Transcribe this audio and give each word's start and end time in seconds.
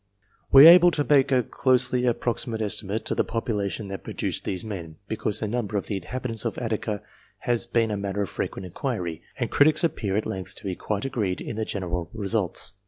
We 0.51 0.65
are 0.65 0.69
able 0.71 0.89
to 0.89 1.03
make 1.07 1.31
a 1.31 1.43
closely 1.43 2.07
approximate 2.07 2.59
estimate 2.59 3.11
of 3.11 3.17
the 3.17 3.23
population 3.23 3.87
that 3.89 4.03
produced 4.03 4.45
these 4.45 4.65
men, 4.65 4.95
because 5.07 5.39
the 5.41 5.47
num 5.47 5.67
ber 5.67 5.77
of 5.77 5.85
the 5.85 5.97
inhabitants 5.97 6.43
of 6.43 6.57
Attica 6.57 7.03
has 7.41 7.67
been 7.67 7.91
a 7.91 7.97
matter 7.97 8.23
of 8.23 8.29
frequent 8.31 8.65
inquiry, 8.65 9.21
and 9.37 9.51
critics 9.51 9.83
appear 9.83 10.17
at 10.17 10.25
length 10.25 10.55
to 10.55 10.63
be 10.63 10.73
quite 10.73 11.05
agreed 11.05 11.39
in 11.39 11.55
the 11.55 11.65
general 11.65 12.09
results. 12.15 12.73